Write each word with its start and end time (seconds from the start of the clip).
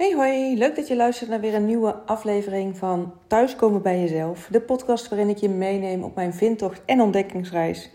Hey 0.00 0.12
hoi, 0.14 0.58
leuk 0.58 0.76
dat 0.76 0.88
je 0.88 0.96
luistert 0.96 1.30
naar 1.30 1.40
weer 1.40 1.54
een 1.54 1.66
nieuwe 1.66 1.94
aflevering 1.94 2.76
van 2.76 3.12
Thuiskomen 3.26 3.82
bij 3.82 4.00
Jezelf. 4.00 4.48
De 4.50 4.60
podcast 4.60 5.08
waarin 5.08 5.28
ik 5.28 5.36
je 5.36 5.48
meeneem 5.48 6.02
op 6.02 6.14
mijn 6.14 6.34
vindtocht 6.34 6.80
en 6.84 7.00
ontdekkingsreis 7.00 7.90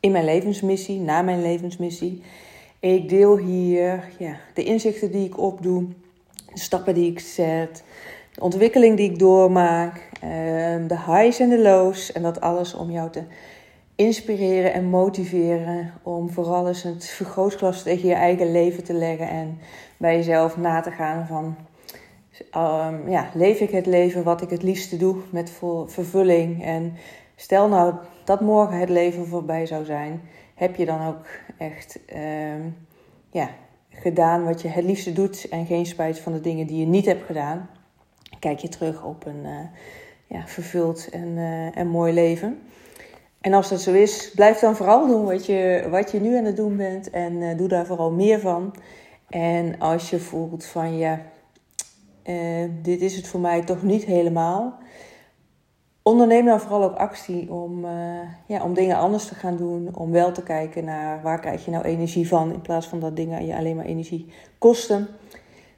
in 0.00 0.12
mijn 0.12 0.24
levensmissie, 0.24 1.00
na 1.00 1.22
mijn 1.22 1.42
levensmissie. 1.42 2.22
Ik 2.80 3.08
deel 3.08 3.36
hier 3.36 4.08
ja, 4.18 4.36
de 4.54 4.64
inzichten 4.64 5.10
die 5.10 5.26
ik 5.26 5.38
opdoe, 5.38 5.84
de 6.52 6.60
stappen 6.60 6.94
die 6.94 7.10
ik 7.10 7.20
zet, 7.20 7.82
de 8.34 8.40
ontwikkeling 8.40 8.96
die 8.96 9.10
ik 9.10 9.18
doormaak, 9.18 10.10
ehm, 10.20 10.86
de 10.86 10.98
highs 11.06 11.38
en 11.38 11.48
de 11.48 11.58
lows. 11.58 12.12
En 12.12 12.22
dat 12.22 12.40
alles 12.40 12.74
om 12.74 12.90
jou 12.90 13.10
te 13.10 13.22
inspireren 13.98 14.72
en 14.72 14.84
motiveren 14.84 15.92
om 16.02 16.30
vooral 16.30 16.68
eens 16.68 16.82
het 16.82 17.06
vergrootglas 17.06 17.82
tegen 17.82 18.08
je 18.08 18.14
eigen 18.14 18.52
leven 18.52 18.84
te 18.84 18.92
leggen 18.92 19.28
en 19.28 19.58
bij 19.96 20.16
jezelf 20.16 20.56
na 20.56 20.80
te 20.80 20.90
gaan 20.90 21.26
van 21.26 21.56
um, 22.56 23.08
ja, 23.08 23.30
leef 23.34 23.60
ik 23.60 23.70
het 23.70 23.86
leven 23.86 24.22
wat 24.22 24.42
ik 24.42 24.50
het 24.50 24.62
liefste 24.62 24.96
doe 24.96 25.16
met 25.30 25.52
vervulling 25.86 26.64
en 26.64 26.94
stel 27.36 27.68
nou 27.68 27.94
dat 28.24 28.40
morgen 28.40 28.78
het 28.78 28.88
leven 28.88 29.26
voorbij 29.26 29.66
zou 29.66 29.84
zijn, 29.84 30.20
heb 30.54 30.76
je 30.76 30.84
dan 30.84 31.06
ook 31.06 31.26
echt 31.56 31.98
um, 32.14 32.76
ja, 33.30 33.50
gedaan 33.90 34.44
wat 34.44 34.62
je 34.62 34.68
het 34.68 34.84
liefste 34.84 35.12
doet 35.12 35.48
en 35.48 35.66
geen 35.66 35.86
spijt 35.86 36.18
van 36.18 36.32
de 36.32 36.40
dingen 36.40 36.66
die 36.66 36.80
je 36.80 36.86
niet 36.86 37.06
hebt 37.06 37.26
gedaan. 37.26 37.70
Kijk 38.38 38.58
je 38.58 38.68
terug 38.68 39.04
op 39.04 39.26
een 39.26 39.44
uh, 39.44 39.58
ja, 40.26 40.46
vervuld 40.46 41.08
en, 41.10 41.28
uh, 41.28 41.76
en 41.76 41.86
mooi 41.86 42.12
leven. 42.12 42.58
En 43.48 43.54
als 43.54 43.68
dat 43.68 43.80
zo 43.80 43.92
is, 43.92 44.30
blijf 44.34 44.58
dan 44.58 44.76
vooral 44.76 45.06
doen 45.06 45.24
wat 45.24 45.46
je, 45.46 45.86
wat 45.90 46.10
je 46.10 46.20
nu 46.20 46.36
aan 46.36 46.44
het 46.44 46.56
doen 46.56 46.76
bent 46.76 47.10
en 47.10 47.32
uh, 47.32 47.56
doe 47.56 47.68
daar 47.68 47.86
vooral 47.86 48.10
meer 48.10 48.40
van. 48.40 48.74
En 49.28 49.78
als 49.78 50.10
je 50.10 50.18
voelt 50.18 50.64
van 50.64 50.96
ja, 50.96 51.20
uh, 52.24 52.70
dit 52.82 53.00
is 53.00 53.16
het 53.16 53.28
voor 53.28 53.40
mij 53.40 53.62
toch 53.62 53.82
niet 53.82 54.04
helemaal. 54.04 54.78
Onderneem 56.02 56.44
dan 56.44 56.60
vooral 56.60 56.82
ook 56.82 56.96
actie 56.96 57.52
om, 57.52 57.84
uh, 57.84 57.90
ja, 58.46 58.62
om 58.62 58.74
dingen 58.74 58.96
anders 58.96 59.26
te 59.26 59.34
gaan 59.34 59.56
doen. 59.56 59.96
Om 59.96 60.10
wel 60.10 60.32
te 60.32 60.42
kijken 60.42 60.84
naar 60.84 61.22
waar 61.22 61.40
krijg 61.40 61.64
je 61.64 61.70
nou 61.70 61.84
energie 61.84 62.28
van. 62.28 62.52
In 62.52 62.60
plaats 62.60 62.86
van 62.86 63.00
dat 63.00 63.16
dingen 63.16 63.46
je 63.46 63.56
alleen 63.56 63.76
maar 63.76 63.84
energie 63.84 64.32
kosten. 64.58 65.08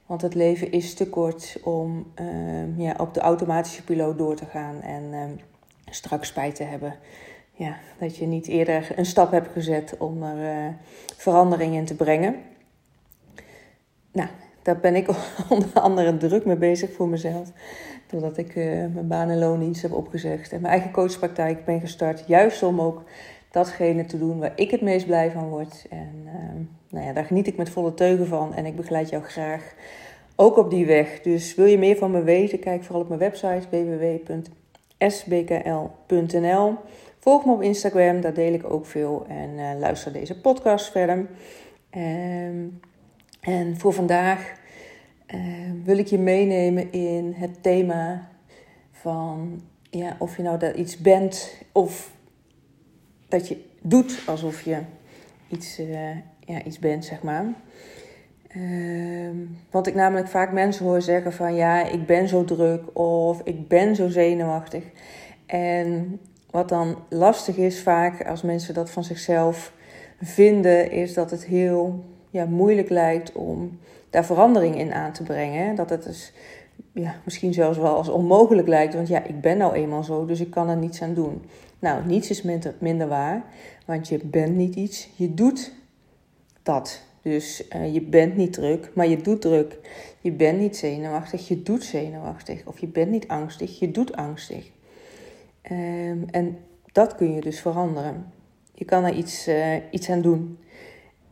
Want 0.07 0.23
het 0.23 0.35
leven 0.35 0.73
is 0.73 0.95
te 0.95 1.09
kort 1.09 1.61
om 1.65 2.13
ja, 2.77 2.95
op 2.99 3.15
de 3.15 3.21
automatische 3.21 3.85
piloot 3.85 4.19
door 4.19 4.35
te 4.35 4.45
gaan. 4.45 4.81
En 4.81 5.41
straks 5.91 6.29
spijt 6.29 6.55
te 6.55 6.63
hebben 6.65 6.95
ja, 7.61 7.77
dat 7.99 8.17
je 8.17 8.27
niet 8.27 8.47
eerder 8.47 8.93
een 8.97 9.07
stap 9.07 9.31
hebt 9.31 9.53
gezet 9.53 9.95
om 9.99 10.23
er 10.23 10.75
verandering 11.17 11.75
in 11.75 11.85
te 11.85 11.95
brengen. 11.95 12.37
Nou, 14.13 14.29
daar 14.63 14.79
ben 14.79 14.95
ik 14.95 15.09
onder 15.49 15.81
andere 15.81 16.17
druk 16.17 16.45
mee 16.45 16.57
bezig 16.57 16.93
voor 16.93 17.09
mezelf. 17.09 17.53
Doordat 18.07 18.37
ik 18.37 18.55
uh, 18.55 18.65
mijn 18.65 19.09
baan 19.09 19.29
en 19.29 19.39
loondienst 19.39 19.83
heb 19.83 19.93
opgezegd 19.93 20.53
en 20.53 20.61
mijn 20.61 20.73
eigen 20.73 20.91
coachpraktijk 20.91 21.65
ben 21.65 21.81
gestart. 21.81 22.25
Juist 22.27 22.63
om 22.63 22.81
ook 22.81 23.03
datgene 23.51 24.05
te 24.05 24.19
doen 24.19 24.39
waar 24.39 24.53
ik 24.55 24.71
het 24.71 24.81
meest 24.81 25.07
blij 25.07 25.31
van 25.31 25.49
word. 25.49 25.87
En 25.91 26.13
uh, 26.25 26.33
nou 26.89 27.07
ja, 27.07 27.13
daar 27.13 27.25
geniet 27.25 27.47
ik 27.47 27.57
met 27.57 27.71
volle 27.71 27.95
teugen 27.95 28.27
van 28.27 28.55
en 28.55 28.67
ik 28.67 28.77
begeleid 28.77 29.09
jou 29.09 29.23
graag 29.23 29.75
ook 30.37 30.57
op 30.57 30.71
die 30.71 30.87
weg. 30.87 31.21
Dus 31.21 31.55
wil 31.55 31.67
je 31.67 31.79
meer 31.79 31.97
van 31.97 32.11
me 32.11 32.23
weten, 32.23 32.59
kijk 32.59 32.85
vooral 32.85 33.03
op 33.03 33.09
mijn 33.09 33.21
website 33.21 33.67
www.sbkl.nl. 34.99 36.79
Volg 37.21 37.45
me 37.45 37.53
op 37.53 37.63
Instagram, 37.63 38.21
daar 38.21 38.35
deel 38.35 38.53
ik 38.53 38.71
ook 38.71 38.87
veel 38.87 39.27
en 39.29 39.51
uh, 39.51 39.71
luister 39.79 40.13
deze 40.13 40.41
podcast 40.41 40.91
verder. 40.91 41.27
Ehm, 41.91 42.67
en 43.41 43.79
voor 43.79 43.93
vandaag 43.93 44.53
uh, 45.35 45.41
wil 45.85 45.99
ik 45.99 46.07
je 46.07 46.19
meenemen 46.19 46.93
in 46.93 47.35
het 47.37 47.63
thema 47.63 48.29
van 48.91 49.63
ja, 49.91 50.17
of 50.19 50.37
je 50.37 50.43
nou 50.43 50.59
dat 50.59 50.77
iets 50.77 50.97
bent 50.97 51.57
of 51.73 52.13
dat 53.29 53.49
je 53.49 53.65
doet 53.81 54.23
alsof 54.27 54.63
je 54.63 54.79
iets, 55.49 55.81
uh, 55.81 56.11
ja, 56.45 56.65
iets 56.65 56.79
bent, 56.79 57.05
zeg 57.05 57.23
maar. 57.23 57.47
Uh, 58.57 59.31
want 59.71 59.87
ik 59.87 59.95
namelijk 59.95 60.29
vaak 60.29 60.53
mensen 60.53 60.85
hoor 60.85 61.03
zeggen 61.03 61.33
van 61.33 61.55
ja, 61.55 61.87
ik 61.87 62.07
ben 62.07 62.29
zo 62.29 62.45
druk 62.45 62.99
of 62.99 63.41
ik 63.45 63.69
ben 63.69 63.97
zo 63.97 64.09
zenuwachtig. 64.09 64.85
En 65.47 66.21
wat 66.51 66.69
dan 66.69 66.97
lastig 67.09 67.57
is 67.57 67.83
vaak 67.83 68.27
als 68.27 68.43
mensen 68.43 68.75
dat 68.75 68.91
van 68.91 69.05
zichzelf 69.05 69.73
vinden, 70.21 70.91
is 70.91 71.15
dat 71.15 71.31
het 71.31 71.45
heel 71.45 72.05
ja, 72.31 72.45
moeilijk 72.45 72.89
lijkt 72.89 73.33
om 73.33 73.79
daar 74.11 74.25
verandering 74.25 74.79
in 74.79 74.93
aan 74.93 75.13
te 75.13 75.23
brengen. 75.23 75.75
Dat 75.75 75.91
het 75.91 76.05
dus, 76.05 76.33
ja, 76.93 77.15
misschien 77.25 77.53
zelfs 77.53 77.79
wel 77.79 77.97
als 77.97 78.09
onmogelijk 78.09 78.69
lijkt. 78.69 78.95
Want 78.95 79.09
ja, 79.09 79.25
ik 79.25 79.41
ben 79.41 79.59
nou 79.59 79.75
eenmaal 79.75 80.05
zo, 80.05 80.25
dus 80.25 80.41
ik 80.41 80.51
kan 80.51 80.69
er 80.69 80.77
niets 80.77 81.03
aan 81.03 81.15
doen. 81.15 81.43
Nou, 81.79 82.07
niets 82.07 82.31
is 82.31 82.43
minder, 82.79 83.09
waar. 83.09 83.45
Want 83.87 84.09
je 84.09 84.21
bent 84.25 84.57
niet 84.57 84.75
iets, 84.75 85.09
je 85.17 85.35
doet 85.35 85.73
dat. 86.63 87.03
Dus 87.23 87.65
uh, 87.77 87.95
je 87.95 88.01
bent 88.01 88.37
niet 88.37 88.53
druk, 88.53 88.91
maar 88.95 89.09
je 89.09 89.17
doet 89.17 89.41
druk. 89.41 89.79
Je 90.21 90.33
bent 90.33 90.59
niet 90.59 90.77
zenuwachtig, 90.77 91.49
je 91.49 91.63
doet 91.63 91.85
zenuwachtig. 91.85 92.63
Of 92.65 92.79
je 92.79 92.87
bent 92.87 93.11
niet 93.11 93.29
angstig, 93.29 93.79
je 93.79 93.91
doet 93.91 94.17
angstig. 94.17 94.71
Um, 95.71 96.25
en 96.31 96.59
dat 96.93 97.15
kun 97.15 97.35
je 97.35 97.41
dus 97.41 97.61
veranderen. 97.61 98.33
Je 98.75 98.85
kan 98.85 99.05
er 99.05 99.13
iets, 99.15 99.49
uh, 99.49 99.77
iets 99.91 100.11
aan 100.11 100.23
doen. 100.23 100.59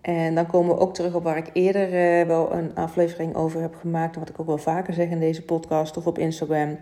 En 0.00 0.34
dan 0.34 0.46
komen 0.46 0.74
we 0.74 0.80
ook 0.80 0.94
terug 0.94 1.14
op 1.14 1.22
waar 1.22 1.36
ik 1.36 1.50
eerder 1.52 2.20
uh, 2.20 2.26
wel 2.26 2.52
een 2.52 2.74
aflevering 2.74 3.34
over 3.34 3.60
heb 3.60 3.74
gemaakt. 3.74 4.16
Wat 4.16 4.28
ik 4.28 4.40
ook 4.40 4.46
wel 4.46 4.58
vaker 4.58 4.94
zeg 4.94 5.08
in 5.08 5.20
deze 5.20 5.42
podcast 5.42 5.96
of 5.96 6.06
op 6.06 6.18
Instagram. 6.18 6.78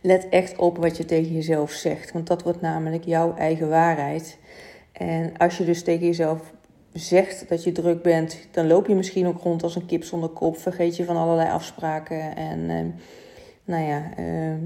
Let 0.00 0.28
echt 0.28 0.56
op 0.56 0.76
wat 0.76 0.96
je 0.96 1.04
tegen 1.04 1.32
jezelf 1.32 1.70
zegt. 1.70 2.12
Want 2.12 2.26
dat 2.26 2.42
wordt 2.42 2.60
namelijk 2.60 3.04
jouw 3.04 3.34
eigen 3.36 3.68
waarheid. 3.68 4.38
En 4.92 5.36
als 5.36 5.58
je 5.58 5.64
dus 5.64 5.82
tegen 5.82 6.06
jezelf 6.06 6.52
zegt 6.92 7.48
dat 7.48 7.64
je 7.64 7.72
druk 7.72 8.02
bent, 8.02 8.38
dan 8.50 8.66
loop 8.66 8.86
je 8.86 8.94
misschien 8.94 9.26
ook 9.26 9.40
rond 9.40 9.62
als 9.62 9.76
een 9.76 9.86
kip 9.86 10.04
zonder 10.04 10.28
kop. 10.28 10.58
Vergeet 10.58 10.96
je 10.96 11.04
van 11.04 11.16
allerlei 11.16 11.50
afspraken. 11.50 12.36
En 12.36 12.58
uh, 12.58 12.92
nou 13.64 13.84
ja, 13.84 14.10
uh, 14.18 14.56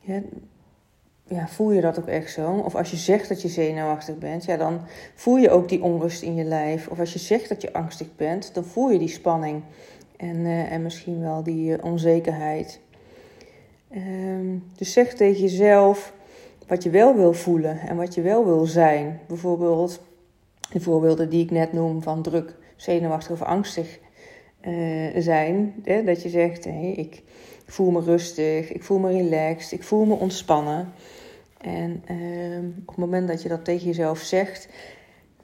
ja 0.00 0.20
ja, 1.28 1.48
voel 1.48 1.72
je 1.72 1.80
dat 1.80 1.98
ook 1.98 2.06
echt 2.06 2.32
zo? 2.32 2.50
Of 2.52 2.74
als 2.74 2.90
je 2.90 2.96
zegt 2.96 3.28
dat 3.28 3.42
je 3.42 3.48
zenuwachtig 3.48 4.18
bent, 4.18 4.44
ja, 4.44 4.56
dan 4.56 4.80
voel 5.14 5.36
je 5.36 5.50
ook 5.50 5.68
die 5.68 5.82
onrust 5.82 6.22
in 6.22 6.34
je 6.34 6.44
lijf. 6.44 6.88
Of 6.88 6.98
als 6.98 7.12
je 7.12 7.18
zegt 7.18 7.48
dat 7.48 7.62
je 7.62 7.72
angstig 7.72 8.16
bent, 8.16 8.54
dan 8.54 8.64
voel 8.64 8.90
je 8.90 8.98
die 8.98 9.08
spanning 9.08 9.62
en, 10.16 10.36
uh, 10.36 10.72
en 10.72 10.82
misschien 10.82 11.20
wel 11.20 11.42
die 11.42 11.70
uh, 11.70 11.84
onzekerheid. 11.84 12.80
Um, 13.94 14.64
dus 14.76 14.92
zeg 14.92 15.14
tegen 15.14 15.40
jezelf 15.40 16.14
wat 16.66 16.82
je 16.82 16.90
wel 16.90 17.14
wil 17.14 17.32
voelen 17.32 17.80
en 17.80 17.96
wat 17.96 18.14
je 18.14 18.22
wel 18.22 18.44
wil 18.44 18.64
zijn. 18.64 19.20
Bijvoorbeeld 19.28 20.00
de 20.72 20.80
voorbeelden 20.80 21.28
die 21.28 21.42
ik 21.42 21.50
net 21.50 21.72
noem 21.72 22.02
van 22.02 22.22
druk, 22.22 22.56
zenuwachtig 22.76 23.30
of 23.30 23.42
angstig 23.42 23.98
uh, 24.68 25.08
zijn. 25.16 25.74
Hè? 25.84 26.04
Dat 26.04 26.22
je 26.22 26.28
zegt, 26.28 26.64
hey, 26.64 26.92
ik 26.92 27.22
voel 27.66 27.90
me 27.90 28.00
rustig, 28.00 28.72
ik 28.72 28.82
voel 28.82 28.98
me 28.98 29.12
relaxed, 29.12 29.72
ik 29.72 29.82
voel 29.82 30.04
me 30.04 30.14
ontspannen. 30.14 30.92
En 31.60 32.02
uh, 32.10 32.58
op 32.80 32.86
het 32.86 32.96
moment 32.96 33.28
dat 33.28 33.42
je 33.42 33.48
dat 33.48 33.64
tegen 33.64 33.86
jezelf 33.86 34.18
zegt, 34.18 34.68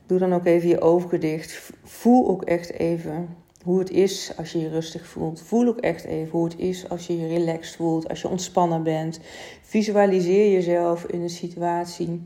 doe 0.06 0.19
dan 0.19 0.34
ook 0.34 0.47
even 0.47 0.69
je 0.69 0.81
ogen 0.81 1.21
dicht. 1.21 1.72
Voel 1.84 2.28
ook 2.28 2.43
echt 2.43 2.72
even 2.72 3.28
hoe 3.65 3.78
het 3.78 3.91
is 3.91 4.33
als 4.37 4.53
je 4.53 4.59
je 4.59 4.69
rustig 4.69 5.06
voelt. 5.06 5.41
Voel 5.41 5.69
ook 5.69 5.81
echt 5.81 6.05
even 6.05 6.31
hoe 6.31 6.44
het 6.44 6.59
is 6.59 6.88
als 6.88 7.06
je 7.06 7.19
je 7.19 7.27
relaxed 7.27 7.77
voelt, 7.77 8.09
als 8.09 8.22
je 8.22 8.28
ontspannen 8.28 8.83
bent. 8.83 9.21
Visualiseer 9.62 10.53
jezelf 10.53 11.04
in 11.04 11.21
een 11.21 11.31
situatie 11.31 12.22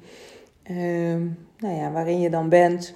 uh, 0.71 1.17
nou 1.59 1.75
ja, 1.75 1.91
waarin 1.91 2.21
je 2.21 2.31
dan 2.31 2.49
bent. 2.49 2.95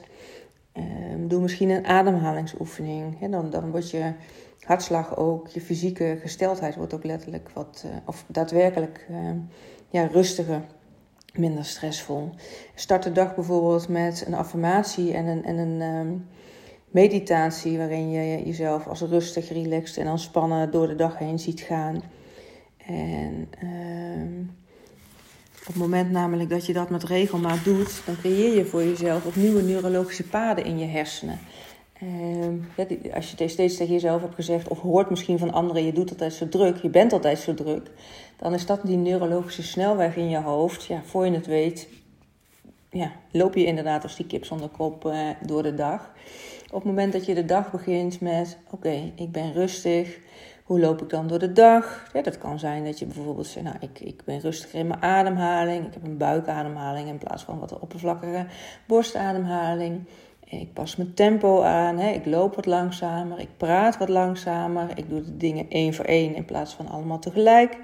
Um, 1.13 1.29
doe 1.29 1.41
misschien 1.41 1.71
een 1.71 1.87
ademhalingsoefening. 1.87 3.31
dan, 3.31 3.51
dan 3.51 3.71
wordt 3.71 3.91
je 3.91 4.13
hartslag 4.61 5.17
ook, 5.17 5.49
je 5.49 5.61
fysieke 5.61 6.19
gesteldheid 6.21 6.77
wordt 6.77 6.95
ook 6.95 7.05
letterlijk 7.05 7.51
wat, 7.55 7.85
uh, 7.87 7.93
of 8.05 8.25
daadwerkelijk 8.27 9.07
uh, 9.11 9.31
ja, 9.89 10.07
rustiger, 10.07 10.63
minder 11.35 11.65
stressvol. 11.65 12.31
Start 12.75 13.03
de 13.03 13.13
dag 13.13 13.35
bijvoorbeeld 13.35 13.89
met 13.89 14.25
een 14.27 14.35
affirmatie 14.35 15.13
en 15.13 15.27
een, 15.27 15.45
en 15.45 15.59
een 15.59 15.81
um, 15.81 16.27
meditatie 16.87 17.79
waarin 17.79 18.11
je 18.11 18.45
jezelf 18.45 18.87
als 18.87 19.01
rustig, 19.01 19.49
relaxed 19.49 20.05
en 20.05 20.11
ontspannen 20.11 20.71
door 20.71 20.87
de 20.87 20.95
dag 20.95 21.19
heen 21.19 21.39
ziet 21.39 21.61
gaan. 21.61 22.03
En 22.87 23.49
het 25.71 25.79
moment 25.79 26.11
namelijk 26.11 26.51
dat 26.51 26.67
je 26.67 26.73
dat 26.73 26.91
met 26.91 27.05
regelmaat 27.05 27.65
doet, 27.65 28.03
dan 28.07 28.17
creëer 28.17 28.57
je 28.57 28.65
voor 28.65 28.85
jezelf 28.85 29.27
ook 29.27 29.37
nieuwe 29.37 29.63
neurologische 29.63 30.29
paden 30.29 30.65
in 30.65 30.79
je 30.79 30.87
hersenen. 30.87 31.39
Ja, 32.77 32.87
als 33.15 33.31
je 33.31 33.49
steeds 33.49 33.77
tegen 33.77 33.93
jezelf 33.93 34.21
hebt 34.21 34.35
gezegd, 34.35 34.69
of 34.69 34.81
hoort 34.81 35.11
misschien 35.11 35.39
van 35.39 35.53
anderen, 35.53 35.85
je 35.85 35.93
doet 35.93 36.11
altijd 36.11 36.33
zo 36.33 36.49
druk, 36.49 36.77
je 36.77 36.89
bent 36.89 37.13
altijd 37.13 37.39
zo 37.39 37.55
druk, 37.55 37.91
dan 38.37 38.55
is 38.55 38.67
dat 38.67 38.81
die 38.83 38.97
neurologische 38.97 39.63
snelweg 39.63 40.17
in 40.17 40.29
je 40.29 40.41
hoofd. 40.41 40.85
Ja, 40.85 41.03
voor 41.05 41.27
je 41.27 41.33
het 41.33 41.47
weet, 41.47 41.89
ja, 42.91 43.13
loop 43.31 43.55
je 43.55 43.65
inderdaad 43.65 44.03
als 44.03 44.17
die 44.17 44.27
kip 44.27 44.45
zonder 44.45 44.69
kop 44.69 45.05
uh, 45.05 45.29
door 45.47 45.63
de 45.63 45.75
dag. 45.75 46.13
Op 46.67 46.77
het 46.77 46.85
moment 46.85 47.13
dat 47.13 47.27
je 47.27 47.35
de 47.35 47.45
dag 47.45 47.71
begint 47.71 48.21
met: 48.21 48.59
Oké, 48.71 49.13
ik 49.15 49.33
ben 49.33 49.53
rustig. 49.53 50.19
Hoe 50.71 50.81
loop 50.81 51.03
ik 51.03 51.09
dan 51.09 51.27
door 51.27 51.39
de 51.39 51.53
dag? 51.53 52.11
Ja, 52.13 52.23
dat 52.23 52.39
kan 52.39 52.59
zijn 52.59 52.85
dat 52.85 52.99
je 52.99 53.07
bijvoorbeeld 53.07 53.47
zegt, 53.47 53.67
nou, 53.67 53.77
ik, 53.81 54.01
ik 54.01 54.25
ben 54.25 54.41
rustiger 54.41 54.79
in 54.79 54.87
mijn 54.87 55.03
ademhaling. 55.03 55.87
Ik 55.87 55.93
heb 55.95 56.05
een 56.05 56.17
buikademhaling 56.17 57.09
in 57.09 57.19
plaats 57.19 57.43
van 57.43 57.59
wat 57.59 57.79
oppervlakkige 57.79 58.47
borstademhaling. 58.87 60.01
Ik 60.45 60.73
pas 60.73 60.97
mijn 60.97 61.15
tempo 61.15 61.63
aan, 61.63 61.99
hè. 61.99 62.11
ik 62.11 62.27
loop 62.27 62.55
wat 62.55 62.67
langzamer, 62.67 63.39
ik 63.39 63.49
praat 63.57 63.99
wat 63.99 64.09
langzamer. 64.09 64.89
Ik 64.95 65.09
doe 65.09 65.23
de 65.23 65.37
dingen 65.37 65.67
één 65.69 65.95
voor 65.95 66.05
één 66.05 66.35
in 66.35 66.45
plaats 66.45 66.75
van 66.75 66.89
allemaal 66.89 67.19
tegelijk. 67.19 67.77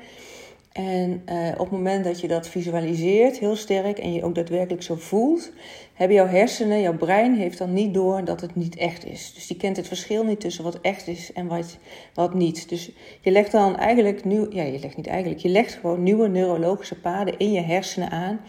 En 0.73 1.23
uh, 1.29 1.49
op 1.53 1.59
het 1.59 1.71
moment 1.71 2.05
dat 2.05 2.21
je 2.21 2.29
dat 2.29 2.49
visualiseert, 2.49 3.38
heel 3.38 3.56
sterk, 3.56 3.99
en 3.99 4.12
je 4.12 4.25
ook 4.25 4.35
daadwerkelijk 4.35 4.83
zo 4.83 4.94
voelt, 4.94 5.53
hebben 5.97 6.17
jouw 6.17 6.27
hersenen, 6.27 6.81
jouw 6.81 6.97
brein 6.97 7.35
heeft 7.35 7.59
dan 7.59 7.73
niet 7.73 7.95
door 7.95 8.25
dat 8.25 8.41
het 8.41 8.55
niet 8.55 8.77
echt 8.77 9.05
is. 9.05 9.35
Dus 9.35 9.47
die 9.47 9.57
kent 9.57 9.77
het 9.77 9.89
verschil 9.89 10.25
niet 10.25 10.41
tussen 10.41 10.65
wat 10.65 10.81
echt 10.81 11.07
is 11.07 11.33
en 11.33 11.47
wat, 11.47 11.79
wat 12.15 12.35
niet. 12.35 12.69
Dus 12.69 12.91
je 13.21 13.31
legt 13.31 13.53
dan 13.53 13.77
eigenlijk 13.77 14.25
nieuw, 14.25 14.47
ja, 14.51 14.63
je 14.63 14.79
legt 14.79 14.97
niet 14.97 15.07
eigenlijk, 15.07 15.41
je 15.41 15.49
legt 15.49 15.73
gewoon 15.73 16.03
nieuwe 16.03 16.29
neurologische 16.29 17.01
paden 17.01 17.39
in 17.39 17.53
je 17.53 17.61
hersenen 17.61 18.11
aan, 18.11 18.41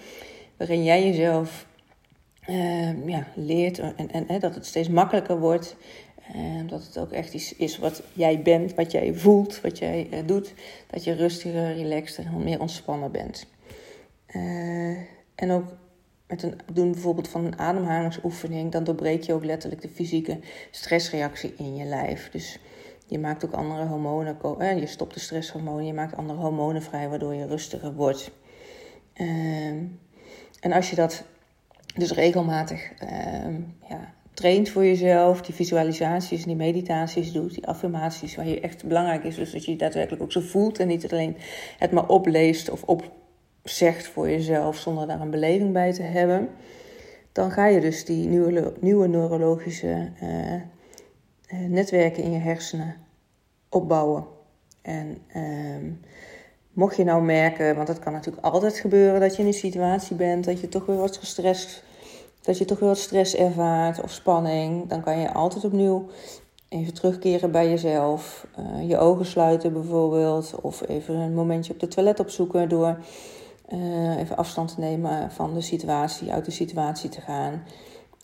waarin 0.58 0.84
jij 0.84 1.06
jezelf 1.06 1.68
uh, 2.50 3.08
ja, 3.08 3.28
leert 3.36 3.80
en, 3.80 4.28
en, 4.28 4.40
dat 4.40 4.56
het 4.56 4.66
steeds 4.66 4.90
makkelijker 4.90 5.40
wordt 5.40 5.76
en 6.34 6.68
dat 6.68 6.86
het 6.86 6.98
ook 6.98 7.12
echt 7.12 7.34
iets 7.34 7.56
is 7.56 7.78
wat 7.78 8.04
jij 8.14 8.42
bent, 8.42 8.76
wat 8.76 8.92
jij 8.92 9.14
voelt, 9.14 9.62
wat 9.62 9.78
jij 9.78 10.08
uh, 10.12 10.20
doet. 10.26 10.54
Dat 10.90 11.04
je 11.04 11.14
rustiger, 11.14 11.76
relaxter 11.76 12.26
en 12.26 12.44
meer 12.44 12.60
ontspannen 12.60 13.12
bent. 13.12 13.48
Uh, 14.36 14.98
en 15.36 15.52
ook 15.52 15.64
met 16.28 16.44
een 16.44 16.60
doen 16.74 16.92
bijvoorbeeld 16.92 17.28
van 17.28 17.46
een 17.46 17.60
ademhalingsoefening, 17.60 18.72
dan 18.72 18.84
doorbreek 18.84 19.24
je 19.24 19.34
ook 19.34 19.46
letterlijk 19.46 19.82
de 19.82 19.90
fysieke 19.90 20.40
stressreactie 20.72 21.54
in 21.58 21.76
je 21.76 21.86
lijf. 21.86 22.30
Dus 22.30 22.60
je 23.06 23.20
maakt 23.20 23.46
ook 23.46 23.54
andere 23.54 23.86
hormonen, 23.86 24.38
eh, 24.60 24.80
je 24.80 24.88
stopt 24.88 25.14
de 25.14 25.20
stresshormonen, 25.20 25.86
je 25.86 25.94
maakt 25.94 26.18
andere 26.18 26.40
hormonen 26.40 26.82
vrij, 26.82 27.10
waardoor 27.10 27.34
je 27.34 27.48
rustiger 27.48 27.94
wordt. 27.94 28.32
Uh, 29.16 29.28
en 30.60 30.72
als 30.72 30.90
je 30.90 30.96
dat 30.96 31.24
dus 31.96 32.12
regelmatig 32.12 32.92
ehm, 32.98 33.62
ja, 33.90 34.14
traint 34.34 34.70
voor 34.70 34.86
jezelf, 34.86 35.42
die 35.42 35.56
visualisaties 35.56 36.42
en 36.42 36.48
die 36.48 36.56
meditaties 36.56 37.32
doet, 37.32 37.54
die 37.54 37.68
affirmaties, 37.68 38.36
waar 38.36 38.48
je 38.48 38.60
echt 38.60 38.86
belangrijk 38.86 39.24
is, 39.24 39.36
dus 39.36 39.52
dat 39.52 39.66
je 39.66 39.72
je 39.72 39.78
daadwerkelijk 39.78 40.24
ook 40.24 40.32
zo 40.32 40.42
voelt 40.42 40.80
en 40.80 40.88
niet 40.88 41.12
alleen 41.12 41.38
het 41.78 41.92
maar 41.92 42.08
opleest 42.08 42.70
of 42.70 42.84
opzegt 43.68 44.08
voor 44.08 44.30
jezelf 44.30 44.78
zonder 44.78 45.08
daar 45.08 45.22
een 45.22 45.30
beleving 45.30 45.74
bij 45.74 45.94
te 45.94 46.02
hebben, 46.02 46.50
dan 47.32 47.52
ga 47.52 47.66
je 47.66 47.80
dus 47.80 48.06
die 48.06 48.28
nieuwe, 48.28 48.74
nieuwe 48.80 49.08
neurologische 49.08 50.12
uh, 50.24 51.60
netwerken 51.68 52.24
in 52.24 52.32
je 52.32 52.38
hersenen 52.38 52.96
opbouwen. 53.70 54.26
En 54.82 55.18
uh, 55.36 55.92
mocht 56.74 56.96
je 56.96 57.04
nou 57.04 57.24
merken, 57.24 57.76
want 57.76 57.88
dat 57.88 58.00
kan 58.00 58.14
natuurlijk 58.14 58.46
altijd 58.46 58.78
gebeuren, 58.78 59.20
dat 59.20 59.36
je 59.36 59.42
in 59.42 59.48
een 59.48 59.54
situatie 59.54 60.16
bent 60.16 60.46
dat 60.46 60.62
je 60.62 60.70
toch 60.70 60.86
weer 60.86 60.98
wat 60.98 61.18
gestrest 61.18 61.84
dat 62.42 62.58
je 62.58 62.66
toch 62.66 62.80
wel 62.80 62.96
stress 62.96 63.36
ervaart 63.36 64.02
of 64.02 64.12
spanning, 64.12 64.90
dan 64.90 65.02
kan 65.04 65.20
je 65.20 65.34
altijd 65.34 65.66
opnieuw 65.66 66.06
even 66.70 66.94
terugkeren 66.94 67.52
bij 67.52 67.70
jezelf. 67.70 68.48
Uh, 68.60 68.90
je 68.90 68.98
ogen 68.98 69.26
sluiten 69.26 69.74
bijvoorbeeld, 69.74 70.56
of 70.62 70.88
even 70.88 71.16
een 71.16 71.34
momentje 71.34 71.74
op 71.74 71.80
de 71.80 71.88
toilet 71.88 72.20
opzoeken 72.20 72.70
door 72.70 72.98
uh, 73.74 74.18
even 74.18 74.38
afstand 74.38 74.76
te 74.76 74.80
nemen 74.80 75.32
van 75.32 75.54
de 75.54 75.62
situatie, 75.62 76.32
uit 76.32 76.46
de 76.46 76.52
situatie 76.52 77.10
te 77.10 77.22
gaan. 77.22 77.64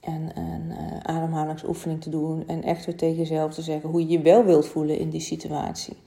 En 0.01 0.31
een 0.38 0.69
uh, 0.69 0.98
ademhalingsoefening 1.01 2.01
te 2.01 2.10
doen. 2.10 2.44
En 2.48 2.63
echt 2.63 2.86
weer 2.86 2.95
tegen 2.95 3.18
jezelf 3.18 3.54
te 3.54 3.62
zeggen 3.62 3.90
hoe 3.90 4.01
je 4.01 4.07
je 4.07 4.22
wel 4.22 4.44
wilt 4.44 4.66
voelen 4.66 4.98
in 4.98 5.10
die 5.10 5.22
situatie. 5.22 5.98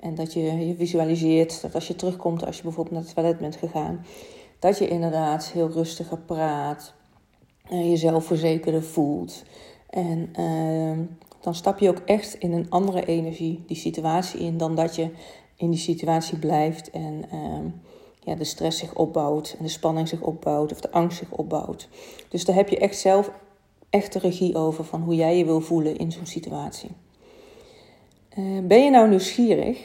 En 0.00 0.14
dat 0.14 0.32
je 0.32 0.66
je 0.66 0.74
visualiseert 0.76 1.62
dat 1.62 1.74
als 1.74 1.86
je 1.86 1.96
terugkomt, 1.96 2.46
als 2.46 2.56
je 2.56 2.62
bijvoorbeeld 2.62 2.94
naar 2.94 3.04
het 3.04 3.14
toilet 3.14 3.38
bent 3.38 3.56
gegaan, 3.56 4.04
dat 4.58 4.78
je 4.78 4.88
inderdaad 4.88 5.46
heel 5.46 5.70
rustiger 5.70 6.18
praat 6.18 6.94
uh, 7.70 7.90
jezelf 7.90 8.24
verzekerder 8.24 8.82
voelt. 8.82 9.44
En 9.90 10.32
uh, 10.38 10.98
dan 11.40 11.54
stap 11.54 11.78
je 11.78 11.88
ook 11.88 12.02
echt 12.04 12.34
in 12.34 12.52
een 12.52 12.70
andere 12.70 13.04
energie 13.04 13.64
die 13.66 13.76
situatie 13.76 14.40
in 14.40 14.56
dan 14.56 14.74
dat 14.74 14.96
je 14.96 15.10
in 15.56 15.70
die 15.70 15.80
situatie 15.80 16.38
blijft 16.38 16.90
en 16.90 17.24
uh, 17.32 17.72
ja, 18.28 18.34
de 18.34 18.44
stress 18.44 18.78
zich 18.78 18.94
opbouwt 18.94 19.54
en 19.58 19.64
de 19.64 19.70
spanning 19.70 20.08
zich 20.08 20.20
opbouwt 20.20 20.72
of 20.72 20.80
de 20.80 20.90
angst 20.90 21.18
zich 21.18 21.30
opbouwt. 21.30 21.88
Dus 22.28 22.44
daar 22.44 22.56
heb 22.56 22.68
je 22.68 22.78
echt 22.78 22.98
zelf 22.98 23.30
echt 23.90 24.12
de 24.12 24.18
regie 24.18 24.56
over 24.56 24.84
van 24.84 25.02
hoe 25.02 25.14
jij 25.14 25.38
je 25.38 25.44
wil 25.44 25.60
voelen 25.60 25.96
in 25.96 26.12
zo'n 26.12 26.26
situatie. 26.26 26.90
Eh, 28.28 28.44
ben 28.62 28.84
je 28.84 28.90
nou 28.90 29.08
nieuwsgierig 29.08 29.78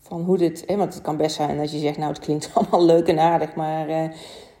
van 0.00 0.22
hoe 0.22 0.38
dit, 0.38 0.64
hè, 0.66 0.76
want 0.76 0.94
het 0.94 1.02
kan 1.02 1.16
best 1.16 1.36
zijn 1.36 1.56
dat 1.56 1.70
je 1.70 1.78
zegt, 1.78 1.98
nou 1.98 2.12
het 2.12 2.22
klinkt 2.22 2.50
allemaal 2.54 2.84
leuk 2.84 3.08
en 3.08 3.18
aardig, 3.18 3.54
maar 3.54 3.88
eh, 3.88 4.08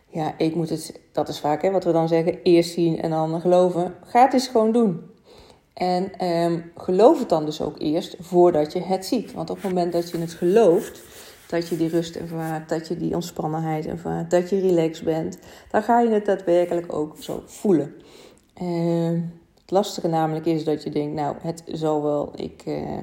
ja, 0.08 0.34
ik 0.38 0.54
moet 0.54 0.70
het, 0.70 1.00
dat 1.12 1.28
is 1.28 1.40
vaak 1.40 1.62
hè, 1.62 1.70
wat 1.70 1.84
we 1.84 1.92
dan 1.92 2.08
zeggen, 2.08 2.42
eerst 2.42 2.72
zien 2.72 3.00
en 3.00 3.10
dan 3.10 3.40
geloven. 3.40 3.94
Ga 4.04 4.22
het 4.22 4.32
eens 4.32 4.48
gewoon 4.48 4.72
doen. 4.72 5.12
En 5.74 6.26
um, 6.26 6.72
geloof 6.76 7.18
het 7.18 7.28
dan 7.28 7.44
dus 7.44 7.60
ook 7.60 7.78
eerst 7.78 8.16
voordat 8.20 8.72
je 8.72 8.80
het 8.80 9.06
ziet. 9.06 9.32
Want 9.32 9.50
op 9.50 9.56
het 9.56 9.64
moment 9.64 9.92
dat 9.92 10.10
je 10.10 10.18
het 10.18 10.32
gelooft, 10.32 11.02
dat 11.54 11.68
je 11.68 11.76
die 11.76 11.88
rust 11.88 12.16
ervaart, 12.16 12.68
dat 12.68 12.88
je 12.88 12.96
die 12.96 13.14
ontspannenheid 13.14 13.86
ervaart, 13.86 14.30
dat 14.30 14.50
je 14.50 14.60
relaxed 14.60 15.04
bent, 15.04 15.38
dan 15.70 15.82
ga 15.82 16.00
je 16.00 16.10
het 16.10 16.26
daadwerkelijk 16.26 16.92
ook 16.92 17.16
zo 17.18 17.42
voelen. 17.46 17.94
Uh, 18.62 19.20
het 19.60 19.70
lastige 19.70 20.08
namelijk 20.08 20.46
is 20.46 20.64
dat 20.64 20.82
je 20.82 20.90
denkt, 20.90 21.14
nou, 21.14 21.36
het 21.40 21.62
zal 21.66 22.02
wel, 22.02 22.32
ik 22.36 22.62
uh, 22.66 22.98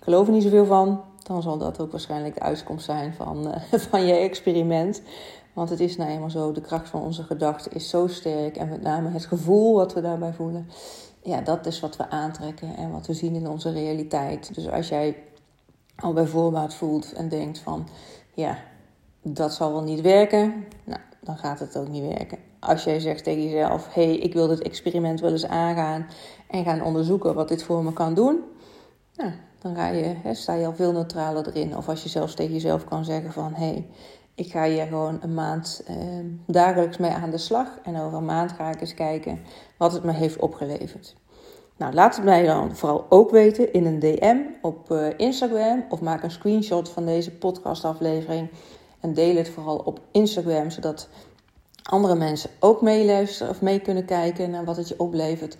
geloof 0.00 0.26
er 0.26 0.32
niet 0.32 0.42
zoveel 0.42 0.66
van. 0.66 1.04
Dan 1.22 1.42
zal 1.42 1.58
dat 1.58 1.80
ook 1.80 1.90
waarschijnlijk 1.90 2.34
de 2.34 2.40
uitkomst 2.40 2.84
zijn 2.84 3.14
van, 3.14 3.46
uh, 3.46 3.80
van 3.90 4.06
je 4.06 4.14
experiment. 4.14 5.02
Want 5.52 5.70
het 5.70 5.80
is 5.80 5.96
nou 5.96 6.10
eenmaal 6.10 6.30
zo, 6.30 6.52
de 6.52 6.60
kracht 6.60 6.88
van 6.88 7.02
onze 7.02 7.22
gedachten 7.22 7.72
is 7.72 7.88
zo 7.88 8.06
sterk. 8.06 8.56
En 8.56 8.68
met 8.68 8.82
name 8.82 9.10
het 9.10 9.26
gevoel 9.26 9.74
wat 9.74 9.94
we 9.94 10.00
daarbij 10.00 10.32
voelen. 10.32 10.68
Ja, 11.22 11.40
dat 11.40 11.66
is 11.66 11.80
wat 11.80 11.96
we 11.96 12.10
aantrekken 12.10 12.76
en 12.76 12.90
wat 12.90 13.06
we 13.06 13.14
zien 13.14 13.34
in 13.34 13.48
onze 13.48 13.72
realiteit. 13.72 14.54
Dus 14.54 14.68
als 14.68 14.88
jij 14.88 15.16
al 16.00 16.12
bij 16.12 16.26
voorbaat 16.26 16.74
voelt 16.74 17.12
en 17.12 17.28
denkt 17.28 17.58
van... 17.58 17.88
Ja, 18.34 18.58
dat 19.22 19.54
zal 19.54 19.72
wel 19.72 19.82
niet 19.82 20.00
werken. 20.00 20.64
Nou, 20.84 21.00
dan 21.20 21.36
gaat 21.36 21.58
het 21.58 21.76
ook 21.76 21.88
niet 21.88 22.16
werken. 22.16 22.38
Als 22.60 22.84
jij 22.84 23.00
zegt 23.00 23.24
tegen 23.24 23.42
jezelf... 23.42 23.94
Hé, 23.94 24.04
hey, 24.04 24.16
ik 24.16 24.32
wil 24.32 24.46
dit 24.46 24.62
experiment 24.62 25.20
wel 25.20 25.30
eens 25.30 25.46
aangaan... 25.46 26.06
en 26.50 26.64
gaan 26.64 26.82
onderzoeken 26.82 27.34
wat 27.34 27.48
dit 27.48 27.62
voor 27.62 27.84
me 27.84 27.92
kan 27.92 28.14
doen... 28.14 28.40
Nou, 29.16 29.32
dan 29.58 29.74
ga 29.74 29.88
je, 29.88 30.14
hè, 30.22 30.34
sta 30.34 30.54
je 30.54 30.66
al 30.66 30.74
veel 30.74 30.92
neutraler 30.92 31.46
erin. 31.46 31.76
Of 31.76 31.88
als 31.88 32.02
je 32.02 32.08
zelfs 32.08 32.34
tegen 32.34 32.52
jezelf 32.52 32.84
kan 32.84 33.04
zeggen 33.04 33.32
van... 33.32 33.54
Hé, 33.54 33.66
hey, 33.66 33.86
ik 34.34 34.50
ga 34.50 34.64
hier 34.64 34.86
gewoon 34.86 35.18
een 35.22 35.34
maand 35.34 35.82
uh, 35.90 35.96
dagelijks 36.46 36.96
mee 36.96 37.10
aan 37.10 37.30
de 37.30 37.38
slag. 37.38 37.78
En 37.82 37.96
over 37.96 38.18
een 38.18 38.24
maand 38.24 38.52
ga 38.52 38.70
ik 38.70 38.80
eens 38.80 38.94
kijken 38.94 39.40
wat 39.76 39.92
het 39.92 40.04
me 40.04 40.12
heeft 40.12 40.38
opgeleverd. 40.38 41.16
Nou, 41.80 41.94
laat 41.94 42.16
het 42.16 42.24
mij 42.24 42.46
dan 42.46 42.76
vooral 42.76 43.06
ook 43.08 43.30
weten 43.30 43.72
in 43.72 43.86
een 43.86 43.98
DM 43.98 44.36
op 44.62 44.90
uh, 44.90 45.06
Instagram. 45.16 45.84
Of 45.88 46.00
maak 46.00 46.22
een 46.22 46.30
screenshot 46.30 46.88
van 46.88 47.06
deze 47.06 47.30
podcastaflevering. 47.30 48.48
En 49.00 49.14
deel 49.14 49.36
het 49.36 49.48
vooral 49.48 49.76
op 49.76 50.00
Instagram, 50.10 50.70
zodat 50.70 51.08
andere 51.82 52.14
mensen 52.14 52.50
ook 52.58 52.82
meeluisteren 52.82 53.52
of 53.52 53.62
mee 53.62 53.80
kunnen 53.80 54.04
kijken 54.04 54.50
naar 54.50 54.64
wat 54.64 54.76
het 54.76 54.88
je 54.88 54.98
oplevert. 54.98 55.56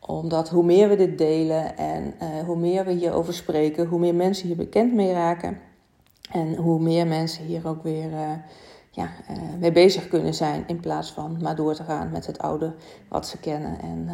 Omdat 0.00 0.48
hoe 0.48 0.64
meer 0.64 0.88
we 0.88 0.96
dit 0.96 1.18
delen 1.18 1.76
en 1.76 2.14
uh, 2.22 2.44
hoe 2.46 2.58
meer 2.58 2.84
we 2.84 2.92
hierover 2.92 3.34
spreken, 3.34 3.86
hoe 3.86 3.98
meer 3.98 4.14
mensen 4.14 4.46
hier 4.46 4.56
bekend 4.56 4.92
mee 4.92 5.12
raken. 5.12 5.58
En 6.30 6.56
hoe 6.56 6.80
meer 6.80 7.06
mensen 7.06 7.44
hier 7.44 7.68
ook 7.68 7.82
weer 7.82 8.10
uh, 8.10 8.30
ja, 8.90 9.10
mee 9.58 9.72
bezig 9.72 10.08
kunnen 10.08 10.34
zijn, 10.34 10.64
in 10.66 10.80
plaats 10.80 11.12
van 11.12 11.36
maar 11.42 11.56
door 11.56 11.74
te 11.74 11.84
gaan 11.84 12.10
met 12.10 12.26
het 12.26 12.38
oude 12.38 12.74
wat 13.08 13.26
ze 13.26 13.38
kennen. 13.38 13.80
En 13.80 14.08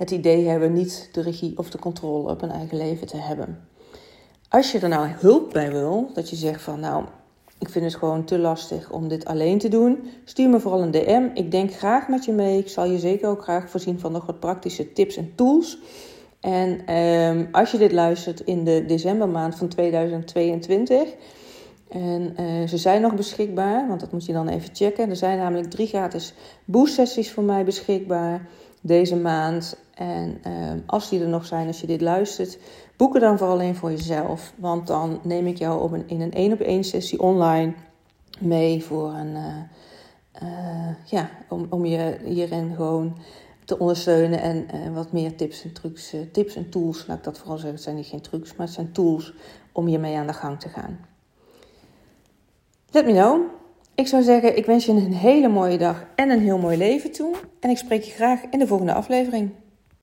het 0.00 0.10
idee 0.10 0.48
hebben 0.48 0.72
niet 0.72 1.08
de 1.12 1.22
regie 1.22 1.58
of 1.58 1.70
de 1.70 1.78
controle 1.78 2.30
op 2.30 2.40
hun 2.40 2.50
eigen 2.50 2.76
leven 2.76 3.06
te 3.06 3.16
hebben. 3.16 3.68
Als 4.48 4.72
je 4.72 4.78
er 4.78 4.88
nou 4.88 5.08
hulp 5.08 5.52
bij 5.52 5.70
wil, 5.70 6.10
dat 6.14 6.30
je 6.30 6.36
zegt 6.36 6.62
van 6.62 6.80
nou, 6.80 7.04
ik 7.58 7.68
vind 7.68 7.84
het 7.84 7.94
gewoon 7.94 8.24
te 8.24 8.38
lastig 8.38 8.92
om 8.92 9.08
dit 9.08 9.24
alleen 9.24 9.58
te 9.58 9.68
doen, 9.68 10.10
stuur 10.24 10.48
me 10.48 10.60
vooral 10.60 10.82
een 10.82 10.90
DM. 10.90 11.28
Ik 11.34 11.50
denk 11.50 11.72
graag 11.72 12.08
met 12.08 12.24
je 12.24 12.32
mee. 12.32 12.58
Ik 12.58 12.68
zal 12.68 12.84
je 12.84 12.98
zeker 12.98 13.28
ook 13.28 13.42
graag 13.42 13.70
voorzien 13.70 13.98
van 13.98 14.12
nog 14.12 14.26
wat 14.26 14.40
praktische 14.40 14.92
tips 14.92 15.16
en 15.16 15.32
tools. 15.34 15.78
En 16.40 16.94
um, 16.96 17.48
als 17.52 17.70
je 17.70 17.78
dit 17.78 17.92
luistert 17.92 18.40
in 18.40 18.64
de 18.64 18.84
decembermaand 18.86 19.54
van 19.56 19.68
2022 19.68 21.14
en 21.88 22.34
uh, 22.40 22.68
ze 22.68 22.76
zijn 22.76 23.00
nog 23.00 23.14
beschikbaar, 23.14 23.88
want 23.88 24.00
dat 24.00 24.12
moet 24.12 24.26
je 24.26 24.32
dan 24.32 24.48
even 24.48 24.74
checken. 24.74 25.10
Er 25.10 25.16
zijn 25.16 25.38
namelijk 25.38 25.70
drie 25.70 25.86
gratis 25.86 26.34
boost-sessies 26.64 27.30
voor 27.30 27.42
mij 27.42 27.64
beschikbaar 27.64 28.48
deze 28.80 29.16
maand. 29.16 29.76
En 29.94 30.40
uh, 30.46 30.72
als 30.86 31.08
die 31.08 31.20
er 31.20 31.28
nog 31.28 31.46
zijn, 31.46 31.66
als 31.66 31.80
je 31.80 31.86
dit 31.86 32.00
luistert, 32.00 32.58
boek 32.96 33.14
er 33.14 33.20
dan 33.20 33.38
vooral 33.38 33.54
alleen 33.54 33.76
voor 33.76 33.90
jezelf. 33.90 34.52
Want 34.56 34.86
dan 34.86 35.20
neem 35.22 35.46
ik 35.46 35.58
jou 35.58 35.82
op 35.82 35.92
een, 35.92 36.08
in 36.08 36.20
een 36.20 36.32
één 36.32 36.52
op 36.52 36.60
één 36.60 36.84
sessie 36.84 37.20
online 37.20 37.74
mee 38.38 38.84
voor 38.84 39.12
een, 39.12 39.36
uh, 40.42 40.88
ja, 41.04 41.30
om, 41.48 41.66
om 41.70 41.84
je 41.84 42.18
hierin 42.24 42.74
gewoon 42.76 43.18
te 43.64 43.78
ondersteunen 43.78 44.40
en 44.40 44.66
uh, 44.74 44.94
wat 44.94 45.12
meer 45.12 45.36
tips 45.36 45.64
en 45.64 45.72
trucs, 45.72 46.14
tips 46.32 46.56
en 46.56 46.70
tools, 46.70 47.06
laat 47.06 47.18
ik 47.18 47.24
dat 47.24 47.38
vooral 47.38 47.56
zeggen. 47.56 47.74
Het 47.74 47.82
zijn 47.82 47.96
niet 47.96 48.06
geen 48.06 48.20
trucs, 48.20 48.56
maar 48.56 48.66
het 48.66 48.74
zijn 48.74 48.92
tools 48.92 49.34
om 49.72 49.86
hiermee 49.86 50.16
aan 50.16 50.26
de 50.26 50.32
gang 50.32 50.60
te 50.60 50.68
gaan. 50.68 50.98
Let 52.90 53.06
me 53.06 53.12
know. 53.12 53.59
Ik 54.00 54.06
zou 54.06 54.22
zeggen, 54.22 54.56
ik 54.56 54.66
wens 54.66 54.86
je 54.86 54.92
een 54.92 55.12
hele 55.12 55.48
mooie 55.48 55.78
dag 55.78 56.06
en 56.14 56.30
een 56.30 56.40
heel 56.40 56.58
mooi 56.58 56.76
leven 56.76 57.12
toe. 57.12 57.34
En 57.60 57.70
ik 57.70 57.78
spreek 57.78 58.02
je 58.02 58.10
graag 58.10 58.40
in 58.50 58.58
de 58.58 58.66
volgende 58.66 58.92
aflevering. 58.92 59.50